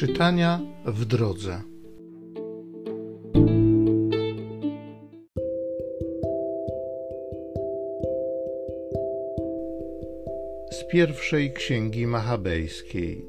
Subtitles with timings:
[0.00, 1.62] Czytania w drodze.
[10.70, 13.26] Z pierwszej księgi machabejskiej.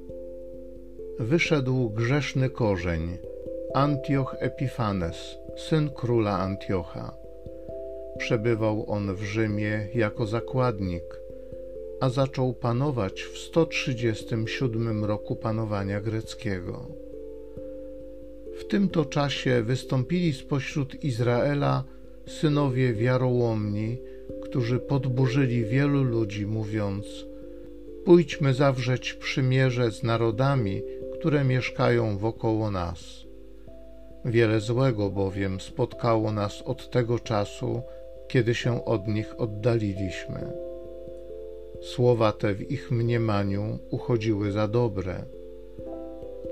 [1.20, 3.18] Wyszedł grzeszny korzeń,
[3.74, 7.18] Antioch Epifanes, syn króla Antiocha.
[8.18, 11.04] Przebywał on w Rzymie jako zakładnik,
[12.02, 16.88] a zaczął panować w 137 roku panowania greckiego.
[18.59, 21.84] W tym to czasie wystąpili spośród Izraela
[22.28, 23.98] synowie wiarołomni,
[24.44, 27.06] którzy podburzyli wielu ludzi, mówiąc:
[28.06, 30.81] Pójdźmy zawrzeć przymierze z narodami,
[31.14, 33.00] które mieszkają wokoło nas.
[34.26, 37.81] Wiele złego bowiem spotkało nas od tego czasu,
[38.28, 40.70] kiedy się od nich oddaliliśmy.
[41.81, 45.25] Słowa te w ich mniemaniu uchodziły za dobre.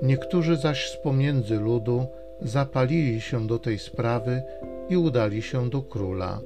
[0.02, 2.06] Niektórzy zaś z pomiędzy ludu
[2.42, 4.42] zapalili się do tej sprawy
[4.88, 6.40] i udali się do króla,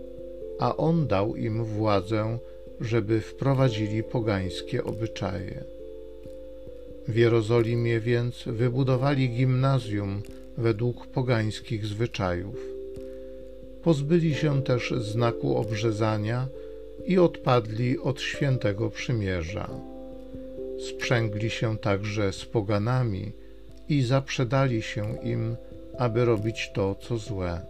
[0.58, 2.38] a on dał im władzę,
[2.80, 5.64] żeby wprowadzili pogańskie obyczaje.
[7.08, 10.22] W Jerozolimie więc wybudowali gimnazjum
[10.58, 12.56] według pogańskich zwyczajów.
[13.82, 16.48] Pozbyli się też znaku obrzezania
[17.06, 19.68] i odpadli od świętego przymierza.
[20.88, 23.32] Sprzęgli się także z poganami
[23.88, 25.56] i zaprzedali się im,
[25.98, 27.60] aby robić to, co złe.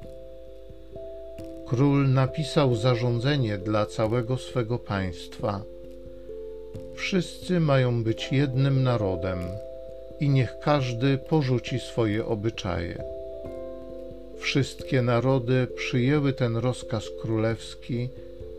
[1.67, 5.63] Król napisał zarządzenie dla całego swego państwa.
[6.95, 9.39] Wszyscy mają być jednym narodem
[10.21, 13.05] i niech każdy porzuci swoje obyczaje.
[14.39, 18.09] Wszystkie narody przyjęły ten rozkaz królewski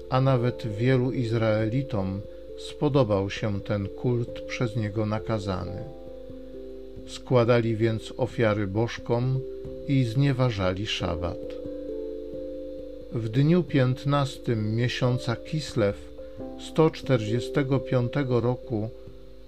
[0.09, 2.21] a nawet wielu Izraelitom
[2.57, 5.83] spodobał się ten kult przez niego nakazany.
[7.07, 9.39] Składali więc ofiary bożkom
[9.87, 11.37] i znieważali szabat.
[13.11, 15.95] W dniu piętnastym miesiąca Kislew
[16.59, 18.89] 145 roku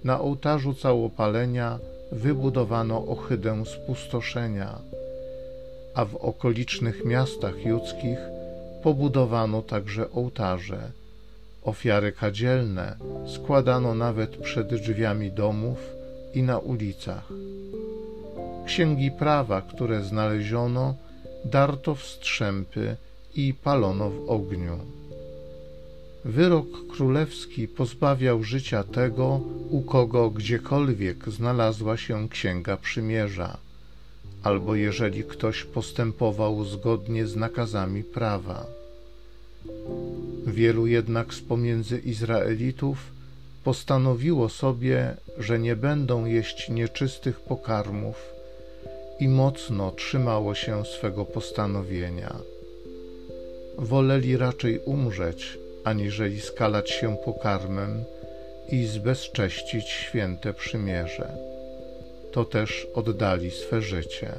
[0.03, 1.79] na ołtarzu całopalenia
[2.11, 4.79] wybudowano ohydę spustoszenia,
[5.93, 8.36] a w okolicznych miastach judzkich
[8.87, 10.91] pobudowano także ołtarze.
[11.63, 12.95] Ofiary kadzielne
[13.35, 15.77] składano nawet przed drzwiami domów
[16.33, 17.25] i na ulicach.
[18.65, 20.95] Księgi prawa, które znaleziono,
[21.45, 22.95] darto w strzępy
[23.35, 24.79] i palono w ogniu.
[26.25, 33.57] Wyrok królewski pozbawiał życia tego, u kogo gdziekolwiek znalazła się księga przymierza
[34.43, 38.76] albo jeżeli ktoś postępował zgodnie z nakazami prawa.
[40.47, 42.97] Wielu jednak z pomiędzy Izraelitów
[43.63, 48.33] postanowiło sobie, że nie będą jeść nieczystych pokarmów
[49.19, 52.35] i mocno trzymało się swego postanowienia.
[53.77, 58.03] Woleli raczej umrzeć, aniżeli skalać się pokarmem
[58.71, 61.47] i zbezcześcić święte przymierze
[62.37, 64.31] to też oddali swe życie.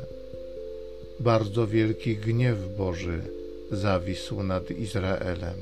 [1.21, 3.23] Bardzo wielki gniew Boży
[3.71, 5.57] zawisł nad Izraelem.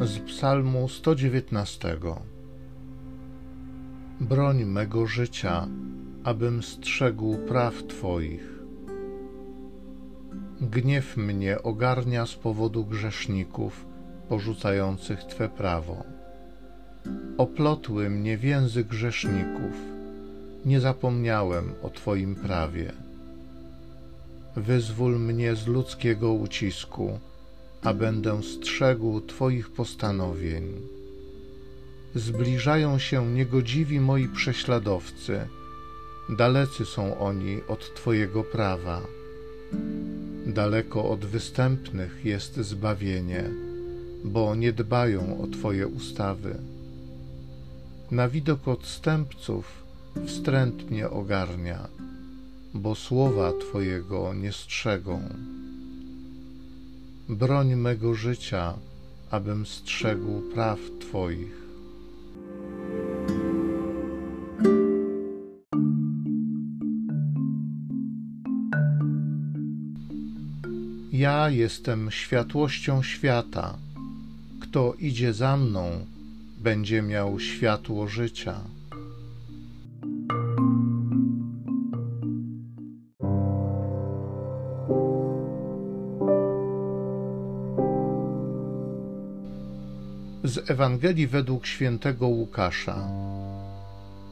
[0.00, 1.96] Z Psalmu 119
[4.20, 5.68] Broń mego życia,
[6.24, 8.56] abym strzegł praw Twoich
[10.60, 13.86] Gniew mnie ogarnia z powodu grzeszników
[14.28, 16.15] porzucających Twe prawo.
[17.38, 19.72] Oplotły mnie więzy grzeszników,
[20.64, 22.92] nie zapomniałem o Twoim prawie.
[24.56, 27.18] Wyzwól mnie z ludzkiego ucisku,
[27.82, 30.64] a będę strzegł Twoich postanowień.
[32.14, 35.40] Zbliżają się niegodziwi moi prześladowcy,
[36.28, 39.02] dalecy są oni od Twojego prawa
[40.46, 43.44] Daleko od występnych jest zbawienie,
[44.24, 46.54] bo nie dbają o Twoje ustawy.
[48.10, 49.84] Na widok odstępców
[50.26, 51.88] wstręt mnie ogarnia,
[52.74, 55.20] bo słowa Twojego nie strzegą.
[57.28, 58.74] Broń mego życia,
[59.30, 61.66] abym strzegł praw Twoich.
[71.12, 73.78] Ja jestem światłością świata.
[74.60, 76.06] Kto idzie za mną,
[76.66, 78.60] będzie miał światło życia.
[90.44, 93.08] z Ewangelii według świętego Łukasza.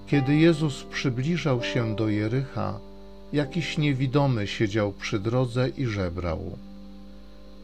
[0.06, 2.80] Kiedy Jezus przybliżał się do Jericha,
[3.32, 6.58] jakiś niewidomy siedział przy drodze i żebrał.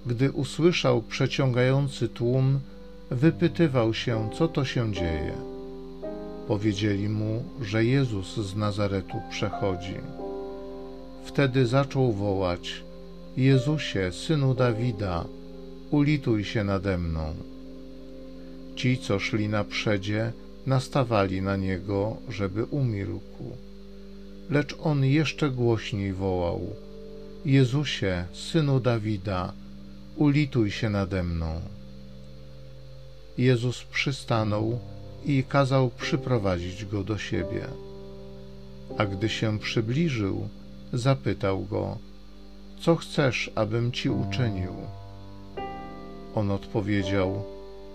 [0.06, 2.61] Gdy usłyszał przeciągający tłum,
[3.10, 5.32] wypytywał się, co to się dzieje.
[6.48, 9.94] Powiedzieli mu, że Jezus z Nazaretu przechodzi.
[11.24, 12.82] Wtedy zaczął wołać:
[13.36, 15.24] Jezusie, synu Dawida,
[15.90, 17.34] ulituj się nade mną.
[18.76, 20.32] Ci, co szli na przedzie,
[20.66, 23.44] nastawali na niego, żeby umilkł.
[24.50, 26.60] Lecz on jeszcze głośniej wołał:
[27.44, 29.52] Jezusie, synu Dawida,
[30.16, 31.60] ulituj się nade mną.
[33.38, 34.79] Jezus przystanął
[35.25, 37.67] i kazał przyprowadzić go do siebie.
[38.99, 40.49] A gdy się przybliżył,
[40.93, 41.99] zapytał go:
[42.81, 44.73] Co chcesz, abym ci uczynił?
[46.35, 47.44] On odpowiedział: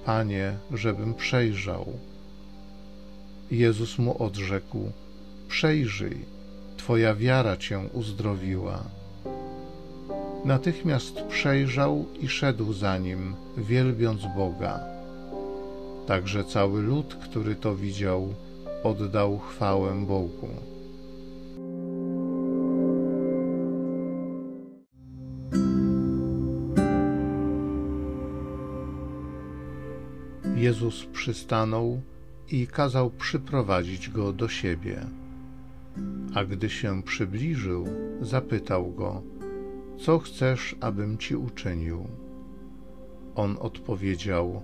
[0.06, 1.86] Panie, żebym przejrzał.
[3.52, 4.92] Jezus mu odrzekł:
[5.48, 6.26] Przejrzyj,
[6.78, 8.84] Twoja wiara cię uzdrowiła.
[10.46, 14.95] Natychmiast przejrzał i szedł za nim, wielbiąc Boga.
[16.08, 18.34] Także cały lud, który to widział,
[18.84, 20.50] oddał chwałę Bogu.
[30.56, 32.02] Jezus przystanął
[32.52, 35.06] i kazał przyprowadzić go do siebie.
[36.36, 37.88] A gdy się przybliżył,
[38.22, 39.22] zapytał go:
[39.98, 42.08] Co chcesz, abym ci uczynił?
[43.36, 44.62] On odpowiedział: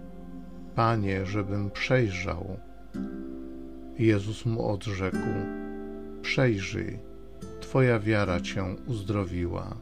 [0.76, 2.58] Panie, żebym przejrzał.
[4.00, 5.18] Jezus mu odrzekł:
[6.22, 7.00] Przejrzyj,
[7.60, 9.78] Twoja wiara cię uzdrowiła.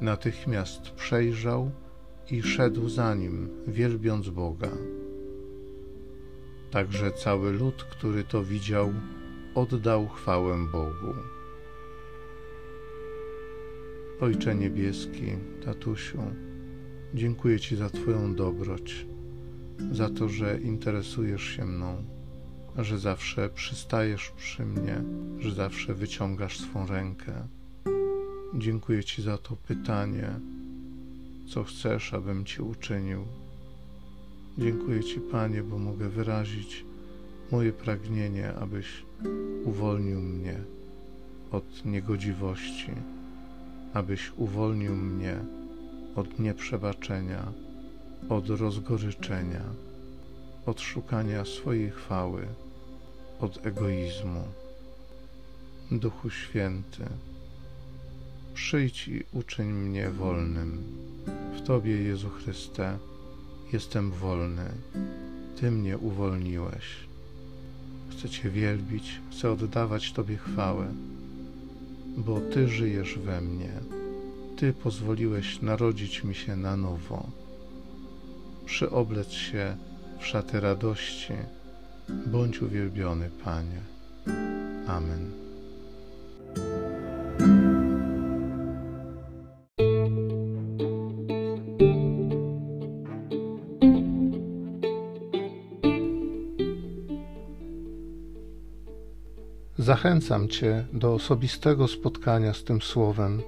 [0.00, 1.70] Natychmiast przejrzał
[2.30, 4.70] i szedł za nim, wielbiąc Boga.
[6.70, 8.92] Także cały lud, który to widział,
[9.54, 11.14] oddał chwałę Bogu.
[14.20, 15.32] Ojcze Niebieski,
[15.64, 16.22] Tatusiu,
[17.14, 19.06] dziękuję Ci za Twoją dobroć,
[19.92, 22.04] za to, że interesujesz się mną,
[22.78, 25.02] że zawsze przystajesz przy mnie,
[25.38, 27.32] że zawsze wyciągasz swą rękę.
[28.54, 30.30] Dziękuję Ci za to pytanie,
[31.48, 33.24] co chcesz, abym Ci uczynił.
[34.58, 36.84] Dziękuję Ci, Panie, bo mogę wyrazić
[37.52, 39.02] moje pragnienie, abyś
[39.64, 40.56] uwolnił mnie
[41.50, 42.92] od niegodziwości,
[43.94, 45.36] abyś uwolnił mnie
[46.16, 47.52] od nieprzebaczenia,
[48.28, 49.62] od rozgoryczenia,
[50.66, 52.46] od szukania swojej chwały,
[53.40, 54.44] od egoizmu.
[55.90, 57.04] Duchu Święty,
[58.54, 60.82] przyjdź i uczyń mnie wolnym.
[61.56, 62.98] W Tobie, Jezu Chryste,
[63.72, 64.70] jestem wolny.
[65.60, 66.84] Ty mnie uwolniłeś.
[68.10, 70.86] Chcę Cię wielbić, chcę oddawać Tobie chwałę,
[72.16, 73.72] bo Ty żyjesz we mnie.
[74.56, 77.41] Ty pozwoliłeś narodzić mi się na nowo.
[78.72, 79.76] Przyoblec się
[80.18, 81.32] w szaty radości.
[82.26, 83.80] Bądź uwielbiony, Panie.
[84.86, 85.30] Amen.
[99.78, 103.42] Zachęcam Cię do osobistego spotkania z tym Słowem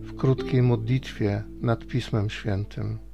[0.00, 3.13] w krótkiej modlitwie nad Pismem Świętym.